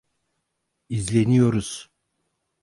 [0.89, 1.89] İzleniyoruz.